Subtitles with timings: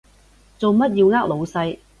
[0.57, 1.77] 做乜要呃老細？